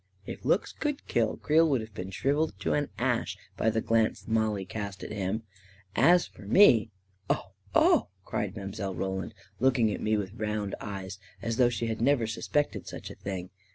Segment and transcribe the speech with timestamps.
[0.25, 3.81] If looks could kill, Creel would have been shriv eled to an ash by the
[3.81, 5.43] glance Mollie cast at him.
[5.95, 6.89] As for me..."
[7.29, 8.95] Oh— oh I" cried Mile.
[8.95, 13.15] Roland, looking at me with round eyes, as though she had never suspected such a
[13.15, 13.51] thing.